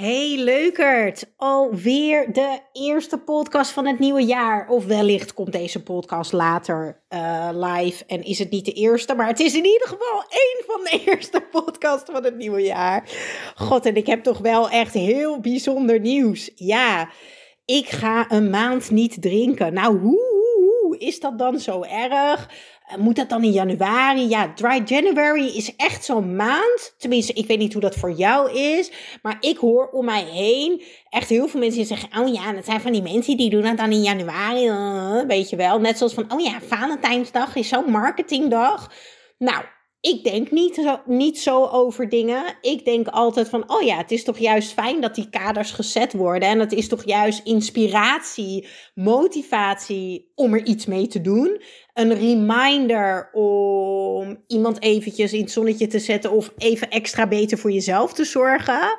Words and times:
Hey 0.00 0.36
leukert, 0.36 1.24
alweer 1.36 2.32
de 2.32 2.58
eerste 2.72 3.18
podcast 3.18 3.70
van 3.70 3.86
het 3.86 3.98
nieuwe 3.98 4.24
jaar. 4.24 4.68
Of 4.68 4.84
wellicht 4.84 5.34
komt 5.34 5.52
deze 5.52 5.82
podcast 5.82 6.32
later 6.32 7.02
uh, 7.08 7.48
live 7.52 8.04
en 8.06 8.22
is 8.22 8.38
het 8.38 8.50
niet 8.50 8.64
de 8.64 8.72
eerste, 8.72 9.14
maar 9.14 9.26
het 9.26 9.40
is 9.40 9.54
in 9.54 9.64
ieder 9.64 9.88
geval 9.88 10.24
één 10.28 10.64
van 10.66 10.80
de 10.84 11.02
eerste 11.10 11.40
podcasts 11.50 12.10
van 12.10 12.24
het 12.24 12.36
nieuwe 12.36 12.62
jaar. 12.62 13.08
God, 13.54 13.86
en 13.86 13.96
ik 13.96 14.06
heb 14.06 14.22
toch 14.22 14.38
wel 14.38 14.70
echt 14.70 14.94
heel 14.94 15.40
bijzonder 15.40 16.00
nieuws. 16.00 16.50
Ja, 16.54 17.10
ik 17.64 17.88
ga 17.88 18.30
een 18.30 18.50
maand 18.50 18.90
niet 18.90 19.22
drinken. 19.22 19.72
Nou, 19.72 19.98
hoe 19.98 20.29
is 21.00 21.20
dat 21.20 21.38
dan 21.38 21.60
zo 21.60 21.82
erg? 21.82 22.48
Eh, 22.86 22.96
moet 22.96 23.16
dat 23.16 23.28
dan 23.28 23.44
in 23.44 23.50
januari? 23.50 24.28
Ja, 24.28 24.52
Dry 24.54 24.82
January 24.84 25.46
is 25.46 25.76
echt 25.76 26.04
zo'n 26.04 26.36
maand. 26.36 26.94
Tenminste, 26.98 27.32
ik 27.32 27.46
weet 27.46 27.58
niet 27.58 27.72
hoe 27.72 27.82
dat 27.82 27.96
voor 27.96 28.12
jou 28.12 28.52
is. 28.52 28.90
Maar 29.22 29.36
ik 29.40 29.56
hoor 29.56 29.88
om 29.90 30.04
mij 30.04 30.24
heen 30.24 30.82
echt 31.08 31.28
heel 31.28 31.48
veel 31.48 31.60
mensen 31.60 31.78
die 31.78 31.96
zeggen: 31.96 32.20
Oh 32.20 32.32
ja, 32.32 32.52
dat 32.52 32.64
zijn 32.64 32.80
van 32.80 32.92
die 32.92 33.02
mensen 33.02 33.36
die 33.36 33.50
doen 33.50 33.62
dat 33.62 33.76
dan 33.76 33.92
in 33.92 34.02
januari. 34.02 34.68
Uh, 34.68 35.26
weet 35.26 35.50
je 35.50 35.56
wel. 35.56 35.80
Net 35.80 35.98
zoals 35.98 36.14
van: 36.14 36.32
Oh 36.32 36.40
ja, 36.40 36.60
Valentijnsdag 36.60 37.56
is 37.56 37.68
zo'n 37.68 37.90
marketingdag. 37.90 38.92
Nou, 39.38 39.64
ik 40.00 40.24
denk 40.24 40.50
niet 40.50 40.74
zo, 40.74 41.00
niet 41.04 41.38
zo 41.38 41.66
over 41.66 42.08
dingen. 42.08 42.44
Ik 42.60 42.84
denk 42.84 43.08
altijd 43.08 43.48
van, 43.48 43.70
oh 43.72 43.82
ja, 43.82 43.96
het 43.96 44.10
is 44.10 44.24
toch 44.24 44.38
juist 44.38 44.72
fijn 44.72 45.00
dat 45.00 45.14
die 45.14 45.28
kaders 45.28 45.70
gezet 45.70 46.12
worden. 46.12 46.48
En 46.48 46.58
het 46.58 46.72
is 46.72 46.88
toch 46.88 47.04
juist 47.04 47.44
inspiratie, 47.44 48.68
motivatie 48.94 50.32
om 50.34 50.54
er 50.54 50.64
iets 50.64 50.86
mee 50.86 51.06
te 51.06 51.20
doen. 51.20 51.62
Een 51.92 52.14
reminder 52.14 53.30
om 53.32 54.44
iemand 54.46 54.82
eventjes 54.82 55.32
in 55.32 55.40
het 55.40 55.50
zonnetje 55.50 55.86
te 55.86 55.98
zetten 55.98 56.30
of 56.30 56.52
even 56.56 56.90
extra 56.90 57.28
beter 57.28 57.58
voor 57.58 57.72
jezelf 57.72 58.12
te 58.12 58.24
zorgen. 58.24 58.96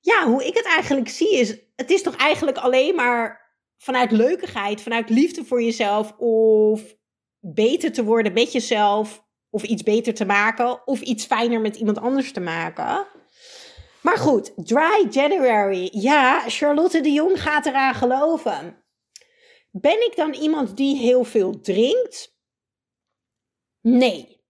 Ja, 0.00 0.26
hoe 0.26 0.46
ik 0.46 0.54
het 0.54 0.66
eigenlijk 0.66 1.08
zie 1.08 1.38
is, 1.38 1.56
het 1.76 1.90
is 1.90 2.02
toch 2.02 2.16
eigenlijk 2.16 2.56
alleen 2.56 2.94
maar 2.94 3.40
vanuit 3.76 4.10
leukigheid, 4.10 4.82
vanuit 4.82 5.10
liefde 5.10 5.44
voor 5.44 5.62
jezelf 5.62 6.12
of 6.18 6.94
beter 7.40 7.92
te 7.92 8.04
worden 8.04 8.32
met 8.32 8.52
jezelf 8.52 9.30
of 9.52 9.62
iets 9.62 9.82
beter 9.82 10.14
te 10.14 10.24
maken 10.24 10.86
of 10.86 11.00
iets 11.00 11.24
fijner 11.24 11.60
met 11.60 11.76
iemand 11.76 11.98
anders 11.98 12.32
te 12.32 12.40
maken. 12.40 13.06
Maar 14.00 14.16
goed, 14.16 14.52
Dry 14.56 15.06
January. 15.10 15.88
Ja, 15.92 16.42
Charlotte 16.46 17.00
de 17.00 17.12
Jong 17.12 17.42
gaat 17.42 17.66
eraan 17.66 17.94
geloven. 17.94 18.84
Ben 19.70 20.06
ik 20.06 20.12
dan 20.16 20.32
iemand 20.32 20.76
die 20.76 20.96
heel 20.96 21.24
veel 21.24 21.60
drinkt? 21.60 22.36
Nee. 23.80 24.40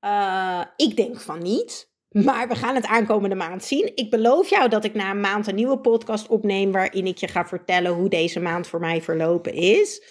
Uh, 0.00 0.64
ik 0.76 0.96
denk 0.96 1.20
van 1.20 1.42
niet. 1.42 1.92
Maar 2.08 2.48
we 2.48 2.54
gaan 2.54 2.74
het 2.74 2.86
aankomende 2.86 3.34
maand 3.34 3.64
zien. 3.64 3.92
Ik 3.94 4.10
beloof 4.10 4.50
jou 4.50 4.68
dat 4.68 4.84
ik 4.84 4.94
na 4.94 5.10
een 5.10 5.20
maand 5.20 5.46
een 5.46 5.54
nieuwe 5.54 5.78
podcast 5.78 6.26
opneem. 6.26 6.72
waarin 6.72 7.06
ik 7.06 7.18
je 7.18 7.28
ga 7.28 7.46
vertellen 7.46 7.92
hoe 7.92 8.08
deze 8.08 8.40
maand 8.40 8.66
voor 8.66 8.80
mij 8.80 9.02
verlopen 9.02 9.52
is. 9.54 10.02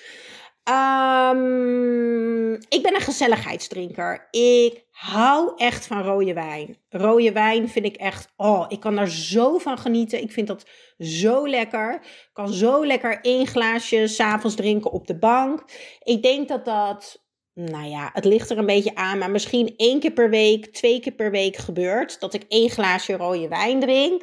Um, 0.69 2.53
ik 2.53 2.79
ben 2.81 2.95
een 2.95 3.01
gezelligheidsdrinker. 3.01 4.27
Ik 4.31 4.85
hou 4.91 5.53
echt 5.55 5.87
van 5.87 6.01
rode 6.01 6.33
wijn. 6.33 6.77
Rode 6.89 7.31
wijn 7.31 7.69
vind 7.69 7.85
ik 7.85 7.95
echt, 7.95 8.33
oh, 8.35 8.65
ik 8.67 8.79
kan 8.79 8.95
daar 8.95 9.09
zo 9.09 9.57
van 9.57 9.77
genieten. 9.77 10.21
Ik 10.21 10.31
vind 10.31 10.47
dat 10.47 10.65
zo 10.97 11.47
lekker. 11.47 11.93
Ik 12.03 12.29
kan 12.33 12.53
zo 12.53 12.85
lekker 12.85 13.21
één 13.21 13.47
glaasje 13.47 14.07
s'avonds 14.07 14.55
drinken 14.55 14.91
op 14.91 15.07
de 15.07 15.17
bank. 15.17 15.63
Ik 16.03 16.23
denk 16.23 16.47
dat 16.47 16.65
dat, 16.65 17.25
nou 17.53 17.85
ja, 17.85 18.09
het 18.13 18.25
ligt 18.25 18.49
er 18.49 18.57
een 18.57 18.65
beetje 18.65 18.95
aan, 18.95 19.17
maar 19.17 19.31
misschien 19.31 19.73
één 19.77 19.99
keer 19.99 20.13
per 20.13 20.29
week, 20.29 20.73
twee 20.73 20.99
keer 20.99 21.13
per 21.13 21.31
week 21.31 21.55
gebeurt 21.55 22.19
dat 22.19 22.33
ik 22.33 22.45
één 22.47 22.69
glaasje 22.69 23.13
rode 23.13 23.47
wijn 23.47 23.79
drink. 23.79 24.21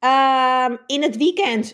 Um, 0.00 0.78
in 0.86 1.02
het 1.02 1.16
weekend, 1.16 1.72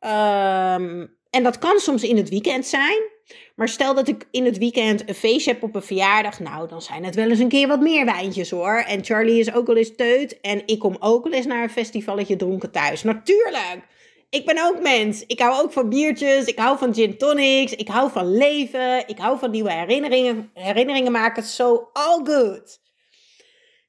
um, 0.00 1.18
en 1.30 1.42
dat 1.42 1.58
kan 1.58 1.78
soms 1.78 2.02
in 2.02 2.16
het 2.16 2.28
weekend 2.28 2.66
zijn. 2.66 3.11
Maar 3.56 3.68
stel 3.68 3.94
dat 3.94 4.08
ik 4.08 4.26
in 4.30 4.44
het 4.44 4.58
weekend 4.58 5.08
een 5.08 5.14
feestje 5.14 5.52
heb 5.52 5.62
op 5.62 5.74
een 5.74 5.82
verjaardag. 5.82 6.40
Nou, 6.40 6.68
dan 6.68 6.82
zijn 6.82 7.04
het 7.04 7.14
wel 7.14 7.30
eens 7.30 7.38
een 7.38 7.48
keer 7.48 7.68
wat 7.68 7.80
meer 7.80 8.04
wijntjes 8.04 8.50
hoor. 8.50 8.84
En 8.86 9.04
Charlie 9.04 9.40
is 9.40 9.54
ook 9.54 9.66
wel 9.66 9.76
eens 9.76 9.96
teut. 9.96 10.40
En 10.40 10.62
ik 10.66 10.78
kom 10.78 10.96
ook 11.00 11.24
wel 11.24 11.32
eens 11.32 11.46
naar 11.46 11.62
een 11.62 11.70
festivalletje 11.70 12.36
dronken 12.36 12.70
thuis. 12.70 13.02
Natuurlijk. 13.02 13.78
Ik 14.30 14.46
ben 14.46 14.64
ook 14.64 14.80
mens. 14.80 15.26
Ik 15.26 15.40
hou 15.40 15.62
ook 15.62 15.72
van 15.72 15.88
biertjes. 15.88 16.44
Ik 16.44 16.58
hou 16.58 16.78
van 16.78 16.94
gin 16.94 17.18
tonics. 17.18 17.72
Ik 17.72 17.88
hou 17.88 18.10
van 18.10 18.36
leven. 18.36 19.08
Ik 19.08 19.18
hou 19.18 19.38
van 19.38 19.50
nieuwe 19.50 19.72
herinneringen, 19.72 20.50
herinneringen 20.54 21.12
maken. 21.12 21.42
So 21.42 21.88
all 21.92 22.20
good. 22.24 22.80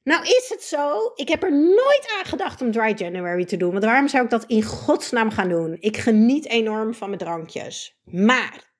Nou 0.04 0.22
is 0.22 0.48
het 0.48 0.62
zo, 0.62 1.12
ik 1.14 1.28
heb 1.28 1.42
er 1.42 1.52
nooit 1.52 2.14
aan 2.18 2.24
gedacht 2.24 2.62
om 2.62 2.72
Dry 2.72 2.92
January 2.96 3.44
te 3.44 3.56
doen. 3.56 3.72
Want 3.72 3.84
waarom 3.84 4.08
zou 4.08 4.24
ik 4.24 4.30
dat 4.30 4.44
in 4.46 4.62
godsnaam 4.62 5.30
gaan 5.30 5.48
doen? 5.48 5.76
Ik 5.80 5.96
geniet 5.96 6.48
enorm 6.48 6.94
van 6.94 7.08
mijn 7.08 7.20
drankjes. 7.20 7.96
Maar 8.04 8.73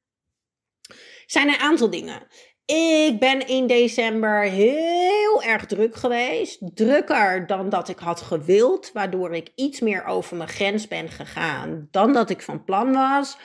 zijn 1.27 1.49
een 1.49 1.59
aantal 1.59 1.91
dingen. 1.91 2.27
Ik 2.67 3.17
ben 3.19 3.47
in 3.47 3.67
december 3.67 4.43
heel 4.43 5.43
erg 5.43 5.67
druk 5.67 5.97
geweest. 5.97 6.59
Drukker 6.75 7.47
dan 7.47 7.69
dat 7.69 7.89
ik 7.89 7.99
had 7.99 8.21
gewild. 8.21 8.91
Waardoor 8.93 9.35
ik 9.35 9.51
iets 9.55 9.81
meer 9.81 10.05
over 10.05 10.37
mijn 10.37 10.49
grens 10.49 10.89
ben 10.89 11.09
gegaan 11.09 11.89
dan 11.91 12.13
dat 12.13 12.31
ik 12.31 12.43
van 12.43 12.65
plan 12.65 12.93
was. 12.93 13.37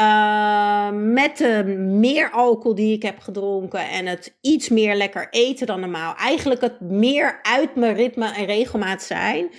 Uh, 0.00 0.90
met 0.90 1.36
de 1.36 1.64
meer 1.78 2.30
alcohol 2.30 2.74
die 2.74 2.94
ik 2.94 3.02
heb 3.02 3.18
gedronken 3.18 3.88
en 3.88 4.06
het 4.06 4.38
iets 4.40 4.68
meer 4.68 4.94
lekker 4.94 5.28
eten 5.30 5.66
dan 5.66 5.80
normaal. 5.80 6.14
Eigenlijk 6.14 6.60
het 6.60 6.80
meer 6.80 7.38
uit 7.42 7.74
mijn 7.74 7.94
ritme 7.94 8.32
en 8.32 8.44
regelmaat 8.44 9.02
zijn. 9.02 9.50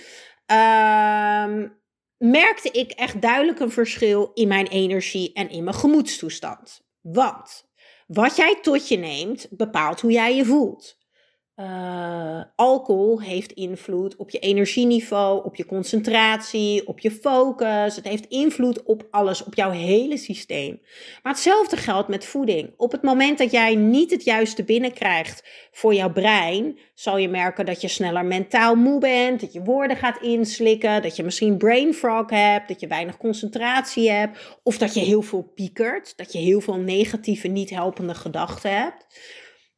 Uh, 0.52 1.68
merkte 2.16 2.70
ik 2.70 2.90
echt 2.90 3.22
duidelijk 3.22 3.60
een 3.60 3.70
verschil 3.70 4.30
in 4.34 4.48
mijn 4.48 4.66
energie 4.66 5.32
en 5.32 5.50
in 5.50 5.64
mijn 5.64 5.76
gemoedstoestand. 5.76 6.89
Want 7.00 7.68
wat 8.06 8.36
jij 8.36 8.58
tot 8.60 8.88
je 8.88 8.96
neemt, 8.96 9.46
bepaalt 9.50 10.00
hoe 10.00 10.12
jij 10.12 10.36
je 10.36 10.44
voelt. 10.44 10.98
Uh, 11.60 12.40
alcohol 12.56 13.20
heeft 13.20 13.52
invloed 13.52 14.16
op 14.16 14.30
je 14.30 14.38
energieniveau, 14.38 15.44
op 15.44 15.56
je 15.56 15.66
concentratie, 15.66 16.86
op 16.86 16.98
je 16.98 17.10
focus. 17.10 17.96
Het 17.96 18.08
heeft 18.08 18.26
invloed 18.26 18.82
op 18.82 19.06
alles, 19.10 19.44
op 19.44 19.54
jouw 19.54 19.70
hele 19.70 20.16
systeem. 20.16 20.80
Maar 21.22 21.32
hetzelfde 21.32 21.76
geldt 21.76 22.08
met 22.08 22.24
voeding. 22.24 22.74
Op 22.76 22.92
het 22.92 23.02
moment 23.02 23.38
dat 23.38 23.50
jij 23.50 23.74
niet 23.74 24.10
het 24.10 24.24
juiste 24.24 24.64
binnenkrijgt 24.64 25.68
voor 25.72 25.94
jouw 25.94 26.12
brein, 26.12 26.78
zal 26.94 27.16
je 27.16 27.28
merken 27.28 27.66
dat 27.66 27.80
je 27.80 27.88
sneller 27.88 28.24
mentaal 28.24 28.74
moe 28.74 29.00
bent, 29.00 29.40
dat 29.40 29.52
je 29.52 29.62
woorden 29.62 29.96
gaat 29.96 30.22
inslikken, 30.22 31.02
dat 31.02 31.16
je 31.16 31.22
misschien 31.22 31.56
brain 31.56 31.94
fog 31.94 32.30
hebt, 32.30 32.68
dat 32.68 32.80
je 32.80 32.86
weinig 32.86 33.16
concentratie 33.16 34.10
hebt, 34.10 34.58
of 34.62 34.78
dat 34.78 34.94
je 34.94 35.00
heel 35.00 35.22
veel 35.22 35.52
piekert, 35.54 36.16
dat 36.16 36.32
je 36.32 36.38
heel 36.38 36.60
veel 36.60 36.78
negatieve, 36.78 37.48
niet 37.48 37.70
helpende 37.70 38.14
gedachten 38.14 38.76
hebt. 38.76 39.06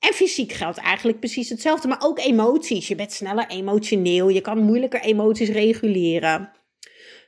En 0.02 0.12
fysiek 0.12 0.52
geldt 0.52 0.78
eigenlijk 0.78 1.19
precies 1.19 1.49
hetzelfde, 1.49 1.88
maar 1.88 2.02
ook 2.02 2.19
emoties. 2.19 2.88
Je 2.88 2.94
bent 2.94 3.12
sneller 3.12 3.46
emotioneel, 3.46 4.28
je 4.28 4.40
kan 4.40 4.58
moeilijker 4.58 5.00
emoties 5.00 5.49
reguleren. 5.49 6.52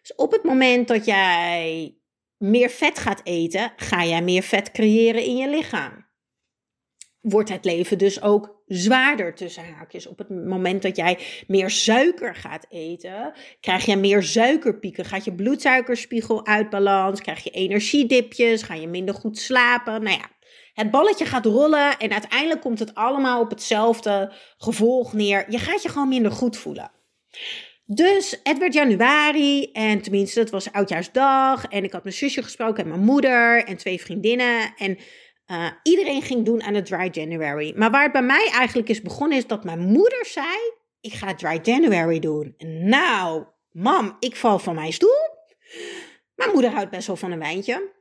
Dus 0.01 0.15
op 0.17 0.33
het 0.33 0.43
moment 0.43 0.89
dat 0.89 1.05
jij 1.05 1.95
meer 2.37 2.71
vet 2.71 2.99
gaat 2.99 3.21
eten, 3.25 3.73
ga 3.77 4.05
jij 4.05 4.23
meer 4.23 4.43
vet 4.43 4.71
creëren 4.71 5.25
in 5.25 5.37
je 5.37 5.49
lichaam. 5.49 6.07
Wordt 7.21 7.49
het 7.49 7.65
leven 7.65 7.99
dus 7.99 8.23
ook 8.23 8.54
zwaarder 8.67 9.35
tussen 9.35 9.65
haakjes. 9.79 10.07
Op 10.07 10.19
het 10.19 10.31
moment 10.31 10.83
dat 10.83 10.97
jij 10.97 11.19
meer 11.47 11.71
suiker 11.71 12.35
gaat 12.35 12.67
eten, 12.69 13.33
krijg 13.61 13.85
je 13.85 13.97
meer 13.97 14.23
suikerpieken. 14.23 15.05
Gaat 15.05 15.25
je 15.25 15.35
bloedsuikerspiegel 15.35 16.47
uit 16.47 16.71
balans, 16.71 17.21
krijg 17.21 17.45
je 17.45 17.51
energiedipjes, 17.51 18.63
ga 18.63 18.75
je 18.75 18.89
minder 18.89 19.15
goed 19.15 19.39
slapen. 19.39 20.03
Nou 20.03 20.17
ja, 20.17 20.31
het 20.75 20.91
balletje 20.91 21.27
gaat 21.27 21.47
rollen 21.47 21.99
en 21.99 22.13
uiteindelijk 22.13 22.61
komt 22.61 22.79
het 22.79 22.95
allemaal 22.95 23.41
op 23.41 23.51
hetzelfde 23.51 24.33
gevolg 24.57 25.13
neer. 25.13 25.45
Je 25.49 25.59
gaat 25.59 25.83
je 25.83 25.89
gewoon 25.89 26.09
minder 26.09 26.33
goed 26.33 26.57
voelen. 26.57 26.91
Dus 27.87 28.41
het 28.43 28.59
werd 28.59 28.75
januari 28.75 29.71
en 29.73 30.01
tenminste, 30.01 30.41
het 30.41 30.51
was 30.51 30.73
oudjaarsdag. 30.73 31.67
En 31.67 31.85
ik 31.85 31.93
had 31.93 32.03
mijn 32.03 32.15
zusje 32.15 32.43
gesproken 32.43 32.83
en 32.83 32.89
mijn 32.89 33.01
moeder 33.01 33.65
en 33.65 33.77
twee 33.77 34.01
vriendinnen. 34.01 34.75
En 34.77 34.99
uh, 35.47 35.71
iedereen 35.83 36.23
ging 36.23 36.45
doen 36.45 36.63
aan 36.63 36.75
het 36.75 36.87
Dry 36.87 37.09
January. 37.13 37.73
Maar 37.77 37.91
waar 37.91 38.03
het 38.03 38.13
bij 38.13 38.23
mij 38.23 38.49
eigenlijk 38.53 38.89
is 38.89 39.03
begonnen, 39.03 39.39
is 39.39 39.47
dat 39.47 39.65
mijn 39.65 39.81
moeder 39.81 40.27
zei: 40.27 40.57
Ik 41.01 41.13
ga 41.13 41.35
Dry 41.35 41.61
January 41.63 42.19
doen. 42.19 42.55
Nou, 42.83 43.45
mam, 43.71 44.17
ik 44.21 44.37
val 44.37 44.59
van 44.59 44.75
mijn 44.75 44.93
stoel. 44.93 45.33
Mijn 46.35 46.51
moeder 46.53 46.71
houdt 46.71 46.91
best 46.91 47.07
wel 47.07 47.17
van 47.17 47.33
een 47.33 47.39
wijntje. 47.39 47.93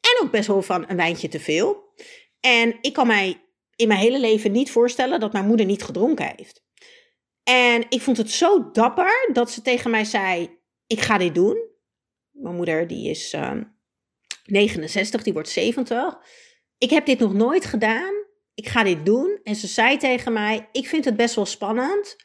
En 0.00 0.24
ook 0.24 0.30
best 0.30 0.46
wel 0.46 0.62
van 0.62 0.84
een 0.88 0.96
wijntje 0.96 1.28
te 1.28 1.40
veel. 1.40 1.92
En 2.40 2.78
ik 2.80 2.92
kan 2.92 3.06
mij 3.06 3.40
in 3.76 3.88
mijn 3.88 4.00
hele 4.00 4.20
leven 4.20 4.52
niet 4.52 4.70
voorstellen 4.70 5.20
dat 5.20 5.32
mijn 5.32 5.46
moeder 5.46 5.66
niet 5.66 5.82
gedronken 5.82 6.32
heeft. 6.36 6.64
En 7.42 7.86
ik 7.88 8.00
vond 8.02 8.16
het 8.16 8.30
zo 8.30 8.70
dapper 8.70 9.30
dat 9.32 9.50
ze 9.50 9.62
tegen 9.62 9.90
mij 9.90 10.04
zei: 10.04 10.58
Ik 10.86 11.00
ga 11.00 11.18
dit 11.18 11.34
doen. 11.34 11.74
Mijn 12.30 12.54
moeder, 12.56 12.86
die 12.86 13.10
is 13.10 13.34
uh, 13.34 13.40
ehm, 13.40 13.62
69, 14.44 15.22
die 15.22 15.32
wordt 15.32 15.48
70 15.48 16.18
ik 16.78 16.90
heb 16.90 17.06
dit 17.06 17.18
nog 17.18 17.32
nooit 17.32 17.64
gedaan. 17.64 18.14
Ik 18.54 18.68
ga 18.68 18.82
dit 18.82 19.06
doen. 19.06 19.40
En 19.42 19.54
ze 19.54 19.66
zei 19.66 19.96
tegen 19.96 20.32
mij: 20.32 20.68
Ik 20.72 20.86
vind 20.88 21.04
het 21.04 21.16
best 21.16 21.34
wel 21.34 21.46
spannend. 21.46 22.16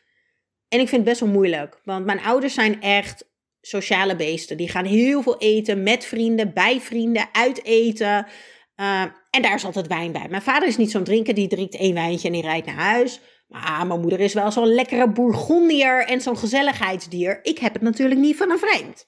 En 0.68 0.80
ik 0.80 0.88
vind 0.88 1.02
het 1.02 1.10
best 1.10 1.20
wel 1.20 1.30
moeilijk. 1.30 1.80
Want 1.84 2.06
mijn 2.06 2.22
ouders 2.22 2.54
zijn 2.54 2.82
echt 2.82 3.30
sociale 3.62 4.16
beesten. 4.16 4.58
Die 4.58 4.70
gaan 4.70 4.86
heel 4.86 5.22
veel 5.22 5.38
eten 5.38 5.84
met 5.84 6.06
vrienden, 6.06 6.54
bij 6.54 6.80
vrienden, 6.80 7.30
uit 7.32 7.64
eten. 7.64 8.28
Uh, 8.76 9.02
en 9.30 9.42
daar 9.42 9.56
is 9.56 9.66
altijd 9.66 9.88
wijn 9.88 10.12
bij. 10.12 10.28
Mijn 10.30 10.42
vader 10.42 10.68
is 10.68 10.78
niet 10.78 10.92
zo'n 10.92 11.04
drinker, 11.04 11.34
die 11.34 11.48
drinkt 11.48 11.76
één 11.76 11.94
wijntje 11.94 12.28
en 12.28 12.34
die 12.34 12.42
rijdt 12.42 12.66
naar 12.66 12.76
huis. 12.76 13.20
Maar 13.48 13.88
mijn 13.88 14.00
moeder 14.00 14.20
is 14.20 14.34
wel 14.34 14.52
zo'n 14.52 14.74
lekkere 14.74 15.10
bourgondier 15.10 16.06
en 16.06 16.22
zo'n 16.22 16.38
gezelligheidsdier. 16.38 17.40
Ik 17.44 17.58
heb 17.58 17.74
het 17.74 17.82
natuurlijk 17.82 18.20
niet 18.20 18.38
van 18.38 18.52
een 18.52 18.60
vreemd. 18.60 19.08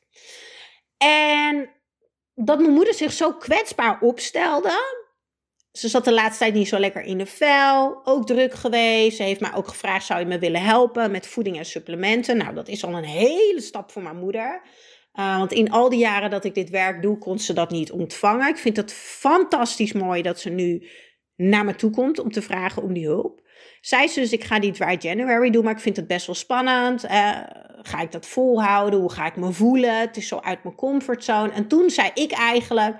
En 0.98 1.70
dat 2.36 2.60
mijn 2.60 2.74
moeder 2.74 2.94
zich 2.94 3.12
zo 3.12 3.34
kwetsbaar 3.34 4.02
opstelde, 4.02 5.03
ze 5.74 5.88
zat 5.88 6.06
de 6.06 6.14
laatste 6.14 6.44
tijd 6.44 6.54
niet 6.54 6.68
zo 6.68 6.80
lekker 6.80 7.02
in 7.02 7.18
de 7.18 7.26
vel. 7.26 8.02
Ook 8.04 8.26
druk 8.26 8.54
geweest. 8.54 9.18
Ze 9.18 9.24
heeft 9.24 9.40
mij 9.40 9.54
ook 9.54 9.68
gevraagd: 9.68 10.06
zou 10.06 10.20
je 10.20 10.26
me 10.26 10.40
willen 10.40 10.62
helpen 10.62 11.12
met 11.12 11.28
voeding 11.28 11.58
en 11.58 11.66
supplementen? 11.66 12.38
Nou, 12.38 12.54
dat 12.54 12.68
is 12.68 12.84
al 12.86 12.94
een 12.94 13.04
hele 13.04 13.62
stap 13.62 13.92
voor 13.92 14.02
mijn 14.02 14.18
moeder. 14.18 14.62
Uh, 15.14 15.38
want 15.38 15.52
in 15.52 15.72
al 15.72 15.90
die 15.90 16.00
jaren 16.00 16.30
dat 16.30 16.46
ik 16.46 16.54
dit 16.54 16.70
werk 16.70 17.02
doe, 17.02 17.18
kon 17.18 17.40
ze 17.40 17.54
dat 17.54 17.70
niet 17.70 17.92
ontvangen. 17.92 18.48
Ik 18.48 18.58
vind 18.58 18.78
het 18.78 18.94
fantastisch 18.94 19.94
mooi 19.94 20.22
dat 20.22 20.40
ze 20.40 20.50
nu 20.50 20.88
naar 21.36 21.66
me 21.66 21.76
toe 21.76 21.92
komt 21.92 22.20
om 22.20 22.32
te 22.32 22.42
vragen 22.42 22.84
om 22.84 22.94
die 22.94 23.06
hulp. 23.06 23.42
Zij 23.82 24.08
ze 24.08 24.20
dus, 24.20 24.32
ik 24.32 24.44
ga 24.44 24.60
die 24.60 24.72
Dry 24.72 24.98
January 25.00 25.50
doen, 25.50 25.64
maar 25.64 25.74
ik 25.74 25.80
vind 25.80 25.96
het 25.96 26.08
best 26.08 26.26
wel 26.26 26.36
spannend. 26.36 27.06
Uh, 27.06 27.40
ga 27.82 28.02
ik 28.02 28.12
dat 28.12 28.28
volhouden? 28.28 29.00
Hoe 29.00 29.12
ga 29.12 29.26
ik 29.26 29.36
me 29.36 29.52
voelen? 29.52 30.00
Het 30.00 30.18
is 30.18 30.28
zo 30.28 30.40
uit 30.40 30.64
mijn 30.64 30.76
comfortzone. 30.76 31.52
En 31.52 31.68
toen 31.68 31.90
zei 31.90 32.10
ik 32.14 32.32
eigenlijk, 32.32 32.96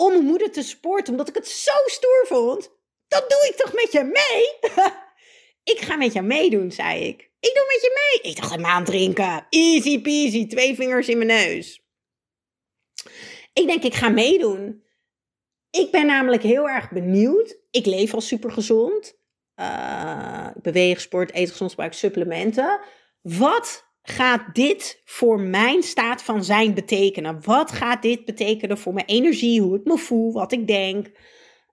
om 0.00 0.12
mijn 0.12 0.24
moeder 0.24 0.52
te 0.52 0.62
sporten, 0.62 1.12
omdat 1.12 1.28
ik 1.28 1.34
het 1.34 1.48
zo 1.48 1.72
stoer 1.84 2.24
vond. 2.26 2.70
Dat 3.08 3.30
doe 3.30 3.48
ik 3.50 3.56
toch 3.56 3.72
met 3.72 3.92
je 3.92 4.04
mee? 4.04 4.74
ik 5.74 5.80
ga 5.80 5.96
met 5.96 6.12
je 6.12 6.22
meedoen, 6.22 6.72
zei 6.72 7.04
ik. 7.04 7.30
Ik 7.40 7.54
doe 7.54 7.64
met 7.66 7.80
je 7.80 8.20
mee. 8.20 8.32
Ik 8.32 8.40
dacht, 8.40 8.54
een 8.54 8.60
maand 8.60 8.86
drinken. 8.86 9.46
Easy 9.50 10.00
peasy, 10.00 10.46
twee 10.46 10.74
vingers 10.74 11.08
in 11.08 11.16
mijn 11.16 11.28
neus. 11.28 11.82
Ik 13.52 13.66
denk, 13.66 13.82
ik 13.82 13.94
ga 13.94 14.08
meedoen. 14.08 14.84
Ik 15.70 15.90
ben 15.90 16.06
namelijk 16.06 16.42
heel 16.42 16.68
erg 16.68 16.90
benieuwd. 16.90 17.58
Ik 17.70 17.86
leef 17.86 18.14
al 18.14 18.20
super 18.20 18.50
gezond. 18.50 19.18
Uh, 19.56 20.48
ik 20.54 20.62
beweeg, 20.62 21.00
sport, 21.00 21.34
eet 21.34 21.50
gezond, 21.50 21.70
gebruik 21.70 21.92
supplementen. 21.92 22.80
Wat 23.20 23.87
gaat 24.08 24.54
dit 24.54 25.02
voor 25.04 25.40
mijn 25.40 25.82
staat 25.82 26.22
van 26.22 26.44
zijn 26.44 26.74
betekenen? 26.74 27.44
Wat 27.44 27.72
gaat 27.72 28.02
dit 28.02 28.24
betekenen 28.24 28.78
voor 28.78 28.94
mijn 28.94 29.06
energie, 29.06 29.60
hoe 29.60 29.76
ik 29.76 29.84
me 29.84 29.98
voel, 29.98 30.32
wat 30.32 30.52
ik 30.52 30.66
denk? 30.66 31.06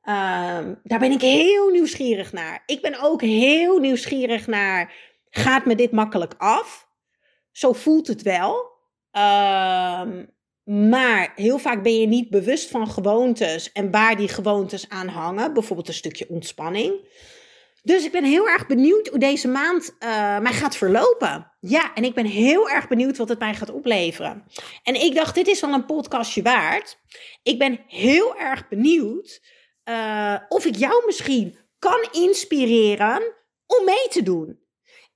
Ehm, 0.02 0.74
daar 0.84 1.00
ben 1.00 1.12
ik 1.12 1.22
heel 1.22 1.70
nieuwsgierig 1.70 2.34
naar. 2.34 2.64
Ik 2.66 2.82
ben 2.82 3.02
ook 3.02 3.22
heel 3.22 3.80
nieuwsgierig 3.80 4.48
naar, 4.48 4.94
gaat 5.30 5.66
me 5.66 5.76
dit 5.76 5.92
makkelijk 5.92 6.34
af? 6.38 6.88
Zo 7.52 7.74
voelt 7.74 8.08
het 8.08 8.22
wel. 8.22 8.74
Ehm, 9.12 10.26
maar 10.64 11.32
heel 11.36 11.58
vaak 11.58 11.84
ben 11.84 12.00
je 12.00 12.08
niet 12.08 12.30
bewust 12.30 12.70
van 12.70 12.88
gewoontes 12.88 13.72
en 13.72 13.92
waar 13.92 14.16
die 14.16 14.28
gewoontes 14.28 14.90
aan 14.90 15.08
hangen. 15.08 15.54
Bijvoorbeeld 15.54 15.88
een 15.88 15.94
stukje 15.94 16.30
ontspanning. 16.30 16.94
Dus 17.86 18.06
ik 18.06 18.12
ben 18.12 18.24
heel 18.24 18.48
erg 18.48 18.68
benieuwd 18.68 19.08
hoe 19.08 19.20
deze 19.20 19.48
maand 19.48 19.96
uh, 20.00 20.40
mij 20.40 20.54
gaat 20.54 20.78
verlopen. 20.78 21.52
Ja, 21.60 21.94
en 21.94 22.04
ik 22.04 22.14
ben 22.14 22.26
heel 22.26 22.70
erg 22.70 22.88
benieuwd 22.88 23.18
wat 23.18 23.30
het 23.30 23.40
mij 23.40 23.54
gaat 23.54 23.72
opleveren. 23.72 24.44
En 24.84 24.96
ik 24.96 25.16
dacht, 25.16 25.36
dit 25.36 25.48
is 25.48 25.62
wel 25.62 25.74
een 25.74 25.86
podcastje 25.86 26.42
waard. 26.42 27.00
Ik 27.44 27.60
ben 27.60 27.80
heel 27.88 28.38
erg 28.38 28.68
benieuwd 28.68 29.42
uh, 29.90 30.36
of 30.48 30.66
ik 30.66 30.76
jou 30.76 31.06
misschien 31.06 31.58
kan 31.80 32.08
inspireren 32.12 33.34
om 33.66 33.86
mee 33.86 34.08
te 34.10 34.24
doen. 34.24 34.60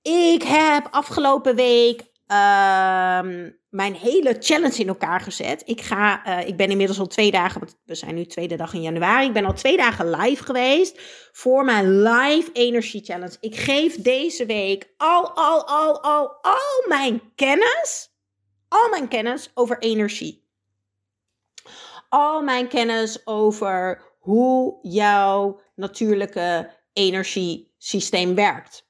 Ik 0.02 0.44
heb 0.44 0.88
afgelopen 0.92 1.56
week 1.56 2.04
uh, 2.32 3.50
mijn 3.70 3.94
hele 3.94 4.36
challenge 4.40 4.78
in 4.78 4.88
elkaar 4.88 5.22
gezet. 5.22 5.62
Ik, 5.66 5.82
ga, 5.82 6.28
uh, 6.28 6.48
ik 6.48 6.58
ben 6.58 6.70
inmiddels 6.70 7.00
al 7.00 7.08
twee 7.08 7.32
dagen, 7.32 7.62
we 7.86 7.96
zijn 7.96 8.16
nu 8.16 8.26
tweede 8.26 8.56
dag 8.56 8.74
in 8.74 8.82
januari. 8.82 9.28
Ik 9.28 9.34
ben 9.34 9.46
al 9.46 9.54
twee 9.54 9.78
dagen 9.78 10.10
live 10.10 10.44
geweest 10.44 11.00
voor 11.32 11.66
mijn 11.66 12.02
live 12.02 12.52
energie 12.54 13.04
challenge. 13.04 13.38
Ik 13.40 13.56
geef 13.56 14.02
deze 14.02 14.46
week 14.46 14.94
al, 14.98 15.36
al, 15.36 15.68
al, 15.68 16.04
al, 16.04 16.38
al 16.42 16.88
mijn 16.88 17.22
kennis, 17.36 18.10
al 18.68 18.90
mijn 18.90 19.08
kennis 19.08 19.52
over 19.54 19.80
energie. 19.80 20.48
Al 22.10 22.42
mijn 22.42 22.68
kennis 22.68 23.28
over 23.28 24.02
hoe 24.20 24.80
jouw 24.82 25.62
natuurlijke 25.76 26.70
energiesysteem 26.94 28.36
werkt. 28.36 28.88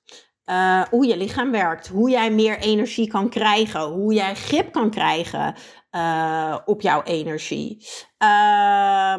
Uh, 0.50 0.82
hoe 0.90 1.06
je 1.06 1.18
lichaam 1.18 1.52
werkt, 1.52 1.88
hoe 1.88 2.10
jij 2.10 2.32
meer 2.32 2.60
energie 2.60 3.08
kan 3.08 3.30
krijgen, 3.30 3.82
hoe 3.82 4.14
jij 4.14 4.36
grip 4.36 4.72
kan 4.72 4.90
krijgen 4.90 5.56
uh, 5.92 6.58
op 6.66 6.82
jouw 6.82 7.04
energie. 7.04 7.88
Uh, 8.24 9.14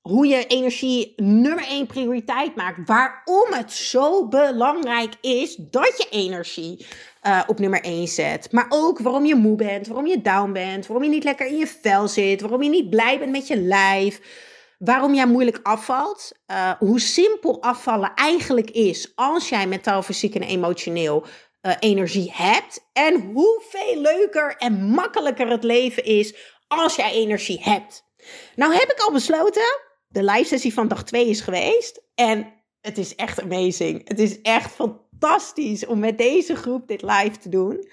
hoe 0.00 0.26
je 0.26 0.46
energie 0.46 1.12
nummer 1.16 1.66
één 1.66 1.86
prioriteit 1.86 2.56
maakt. 2.56 2.88
Waarom 2.88 3.52
het 3.52 3.72
zo 3.72 4.28
belangrijk 4.28 5.14
is 5.20 5.56
dat 5.56 5.94
je 5.96 6.06
energie 6.10 6.86
uh, 7.22 7.40
op 7.46 7.58
nummer 7.58 7.80
één 7.80 8.08
zet. 8.08 8.52
Maar 8.52 8.66
ook 8.68 8.98
waarom 8.98 9.24
je 9.24 9.34
moe 9.34 9.56
bent, 9.56 9.86
waarom 9.86 10.06
je 10.06 10.20
down 10.20 10.52
bent, 10.52 10.86
waarom 10.86 11.04
je 11.04 11.10
niet 11.10 11.24
lekker 11.24 11.46
in 11.46 11.56
je 11.56 11.66
vel 11.66 12.08
zit, 12.08 12.40
waarom 12.40 12.62
je 12.62 12.68
niet 12.68 12.90
blij 12.90 13.18
bent 13.18 13.30
met 13.30 13.46
je 13.46 13.56
lijf. 13.56 14.20
Waarom 14.78 15.14
jij 15.14 15.26
moeilijk 15.26 15.60
afvalt, 15.62 16.32
uh, 16.46 16.72
hoe 16.78 17.00
simpel 17.00 17.62
afvallen 17.62 18.14
eigenlijk 18.14 18.70
is 18.70 19.12
als 19.14 19.48
jij 19.48 19.66
mentaal, 19.66 20.02
fysiek 20.02 20.34
en 20.34 20.42
emotioneel 20.42 21.26
uh, 21.62 21.72
energie 21.78 22.32
hebt. 22.34 22.88
En 22.92 23.30
hoeveel 23.32 24.00
leuker 24.00 24.56
en 24.56 24.82
makkelijker 24.82 25.48
het 25.48 25.64
leven 25.64 26.04
is 26.04 26.34
als 26.68 26.96
jij 26.96 27.12
energie 27.12 27.60
hebt. 27.62 28.04
Nou 28.54 28.74
heb 28.74 28.90
ik 28.90 29.00
al 29.00 29.12
besloten, 29.12 29.80
de 30.08 30.24
live 30.24 30.44
sessie 30.44 30.74
van 30.74 30.88
dag 30.88 31.04
2 31.04 31.28
is 31.28 31.40
geweest. 31.40 32.02
En 32.14 32.52
het 32.80 32.98
is 32.98 33.14
echt 33.14 33.42
amazing. 33.42 34.08
Het 34.08 34.18
is 34.18 34.40
echt 34.40 34.72
fantastisch 34.72 35.86
om 35.86 35.98
met 35.98 36.18
deze 36.18 36.56
groep 36.56 36.88
dit 36.88 37.02
live 37.02 37.38
te 37.38 37.48
doen. 37.48 37.88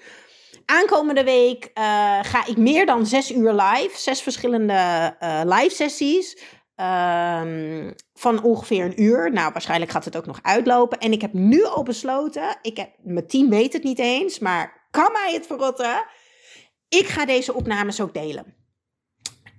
Aankomende 0.66 1.24
week 1.24 1.64
uh, 1.64 2.18
ga 2.22 2.46
ik 2.46 2.56
meer 2.56 2.86
dan 2.86 3.06
zes 3.06 3.32
uur 3.32 3.52
live. 3.52 3.90
Zes 3.94 4.22
verschillende 4.22 5.14
live 5.44 5.74
sessies. 5.74 6.36
Um, 6.80 7.94
van 8.14 8.42
ongeveer 8.42 8.84
een 8.84 9.02
uur. 9.02 9.32
Nou, 9.32 9.52
waarschijnlijk 9.52 9.90
gaat 9.90 10.04
het 10.04 10.16
ook 10.16 10.26
nog 10.26 10.38
uitlopen. 10.42 10.98
En 10.98 11.12
ik 11.12 11.20
heb 11.20 11.32
nu 11.32 11.64
al 11.64 11.82
besloten, 11.82 12.58
ik 12.62 12.76
heb, 12.76 12.90
mijn 13.02 13.26
team 13.26 13.50
weet 13.50 13.72
het 13.72 13.82
niet 13.82 13.98
eens, 13.98 14.38
maar 14.38 14.88
kan 14.90 15.12
mij 15.12 15.32
het 15.32 15.46
verrotten? 15.46 16.04
Ik 16.88 17.06
ga 17.06 17.26
deze 17.26 17.54
opnames 17.54 18.00
ook 18.00 18.14
delen. 18.14 18.54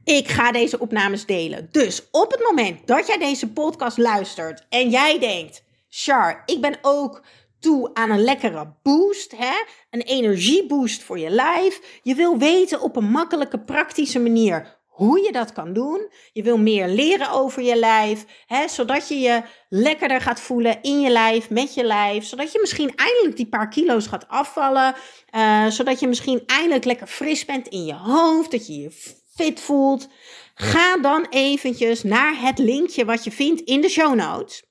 Ik 0.04 0.28
ga 0.28 0.52
deze 0.52 0.80
opnames 0.80 1.26
delen. 1.26 1.68
Dus 1.72 2.08
op 2.12 2.32
het 2.32 2.42
moment 2.44 2.88
dat 2.88 3.08
jij 3.08 3.18
deze 3.18 3.52
podcast 3.52 3.98
luistert 3.98 4.66
en 4.70 4.90
jij 4.90 5.20
denkt, 5.20 5.64
Char, 5.90 6.44
ik 6.46 6.62
ben 6.62 6.78
ook 6.82 7.24
toe 7.60 7.90
aan 7.94 8.10
een 8.10 8.24
lekkere 8.24 8.74
boost, 8.84 9.32
hè? 9.38 9.64
een 9.90 10.02
energieboost 10.02 11.04
voor 11.04 11.20
je 11.20 11.30
lijf. 11.30 12.00
Je 12.04 12.16
wil 12.16 12.38
weten 12.38 12.82
op 12.82 12.96
een 12.96 13.10
makkelijke, 13.10 13.60
praktische 13.60 14.20
manier 14.20 14.77
hoe 14.98 15.22
je 15.22 15.32
dat 15.32 15.54
kan 15.54 15.74
doen. 15.74 16.12
Je 16.34 16.44
wil 16.44 16.58
meer 16.58 16.88
leren 16.88 17.32
over 17.32 17.62
je 17.64 17.76
lijf, 17.76 18.26
hè, 18.46 18.68
zodat 18.68 19.08
je 19.08 19.20
je 19.20 19.42
lekkerder 19.70 20.22
gaat 20.22 20.40
voelen 20.40 20.82
in 20.82 21.02
je 21.02 21.10
lijf, 21.10 21.50
met 21.50 21.74
je 21.74 21.84
lijf. 21.84 22.26
Zodat 22.26 22.52
je 22.52 22.60
misschien 22.62 22.96
eindelijk 22.96 23.36
die 23.36 23.48
paar 23.48 23.70
kilo's 23.70 24.08
gaat 24.08 24.28
afvallen. 24.28 24.96
Uh, 25.36 25.68
zodat 25.68 26.00
je 26.00 26.08
misschien 26.08 26.44
eindelijk 26.46 26.86
lekker 26.86 27.08
fris 27.08 27.46
bent 27.46 27.68
in 27.68 27.86
je 27.86 27.94
hoofd, 27.94 28.52
dat 28.52 28.68
je 28.68 28.82
je 28.82 28.92
fit 29.36 29.60
voelt. 29.60 30.08
Ga 30.54 30.98
dan 30.98 31.26
eventjes 31.30 32.04
naar 32.04 32.42
het 32.42 32.58
linkje 32.58 33.06
wat 33.06 33.24
je 33.24 33.32
vindt 33.32 33.62
in 33.62 33.82
de 33.82 33.90
show 33.90 34.16
notes. 34.16 34.64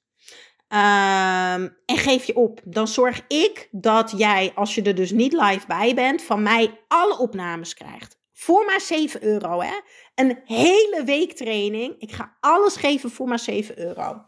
Ehm, 0.68 1.68
en 1.84 1.96
geef 1.96 2.24
je 2.24 2.36
op. 2.36 2.60
Dan 2.64 2.88
zorg 2.88 3.20
ik 3.28 3.68
dat 3.70 4.14
jij, 4.16 4.52
als 4.54 4.74
je 4.74 4.82
er 4.82 4.94
dus 4.94 5.10
niet 5.10 5.32
live 5.32 5.66
bij 5.66 5.94
bent, 5.94 6.22
van 6.22 6.42
mij 6.42 6.80
alle 6.88 7.18
opnames 7.18 7.74
krijgt. 7.74 8.24
Voor 8.38 8.64
maar 8.64 8.80
7 8.80 9.24
euro, 9.24 9.60
hè? 9.60 9.74
Een 10.14 10.38
hele 10.44 11.02
week 11.04 11.32
training. 11.32 11.94
Ik 11.98 12.12
ga 12.12 12.36
alles 12.40 12.76
geven 12.76 13.10
voor 13.10 13.28
maar 13.28 13.38
7 13.38 13.78
euro. 13.78 14.24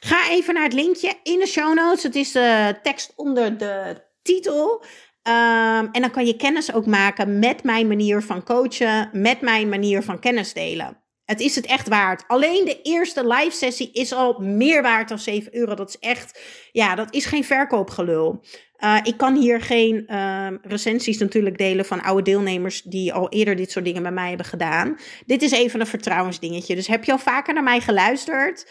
Ga 0.00 0.30
even 0.30 0.54
naar 0.54 0.62
het 0.62 0.72
linkje 0.72 1.12
in 1.22 1.38
de 1.38 1.46
show 1.46 1.74
notes. 1.74 2.02
Het 2.02 2.14
is 2.14 2.32
de 2.32 2.78
tekst 2.82 3.12
onder 3.16 3.58
de 3.58 4.04
titel. 4.22 4.84
Ehm, 5.22 5.86
en 5.92 6.00
dan 6.00 6.10
kan 6.10 6.26
je 6.26 6.36
kennis 6.36 6.72
ook 6.72 6.86
maken 6.86 7.38
met 7.38 7.62
mijn 7.62 7.88
manier 7.88 8.22
van 8.22 8.44
coachen, 8.44 9.10
met 9.12 9.40
mijn 9.40 9.68
manier 9.68 10.02
van 10.02 10.20
kennis 10.20 10.52
delen. 10.52 11.02
Het 11.24 11.40
is 11.40 11.54
het 11.54 11.66
echt 11.66 11.88
waard. 11.88 12.24
Alleen 12.26 12.64
de 12.64 12.82
eerste 12.82 13.26
live 13.26 13.56
sessie 13.56 13.92
is 13.92 14.12
al 14.12 14.38
meer 14.40 14.82
waard 14.82 15.08
dan 15.08 15.18
7 15.18 15.56
euro. 15.56 15.74
Dat 15.74 15.88
is 15.88 15.98
echt, 15.98 16.40
ja, 16.72 16.94
dat 16.94 17.14
is 17.14 17.24
geen 17.24 17.44
verkoopgelul. 17.44 18.44
Uh, 18.84 18.98
ik 19.02 19.16
kan 19.16 19.36
hier 19.36 19.60
geen 19.60 20.06
uh, 20.08 20.48
recensies 20.62 21.18
natuurlijk 21.18 21.58
delen 21.58 21.84
van 21.84 22.02
oude 22.02 22.22
deelnemers 22.22 22.82
die 22.82 23.12
al 23.12 23.28
eerder 23.28 23.56
dit 23.56 23.70
soort 23.70 23.84
dingen 23.84 24.02
bij 24.02 24.12
mij 24.12 24.28
hebben 24.28 24.46
gedaan. 24.46 24.98
Dit 25.26 25.42
is 25.42 25.50
even 25.50 25.80
een 25.80 25.86
vertrouwensdingetje. 25.86 26.74
Dus 26.74 26.86
heb 26.86 27.04
je 27.04 27.12
al 27.12 27.18
vaker 27.18 27.54
naar 27.54 27.62
mij 27.62 27.80
geluisterd? 27.80 28.70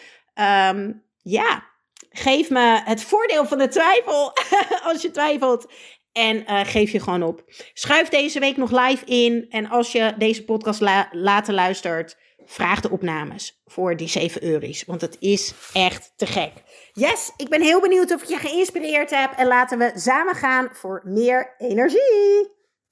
Um, 0.70 1.02
ja, 1.22 1.64
geef 2.10 2.50
me 2.50 2.80
het 2.84 3.02
voordeel 3.02 3.46
van 3.46 3.58
de 3.58 3.68
twijfel 3.68 4.32
als 4.90 5.02
je 5.02 5.10
twijfelt. 5.10 5.72
En 6.12 6.36
uh, 6.36 6.60
geef 6.64 6.90
je 6.90 7.00
gewoon 7.00 7.22
op. 7.22 7.44
Schuif 7.72 8.08
deze 8.08 8.40
week 8.40 8.56
nog 8.56 8.70
live 8.70 9.04
in. 9.04 9.46
En 9.48 9.68
als 9.68 9.92
je 9.92 10.14
deze 10.18 10.44
podcast 10.44 10.80
la 10.80 11.08
later 11.12 11.54
luistert 11.54 12.16
vraag 12.48 12.80
de 12.80 12.90
opnames 12.90 13.62
voor 13.66 13.96
die 13.96 14.08
7 14.08 14.44
euro's. 14.44 14.84
Want 14.86 15.00
het 15.00 15.16
is 15.20 15.54
echt 15.72 16.12
te 16.16 16.26
gek. 16.26 16.52
Yes, 16.92 17.32
ik 17.36 17.48
ben 17.48 17.62
heel 17.62 17.80
benieuwd 17.80 18.14
of 18.14 18.22
ik 18.22 18.28
je 18.28 18.36
geïnspireerd 18.36 19.10
heb. 19.10 19.32
En 19.36 19.46
laten 19.46 19.78
we 19.78 19.92
samen 19.94 20.34
gaan 20.34 20.68
voor 20.72 21.02
meer 21.04 21.54
energie. 21.58 22.57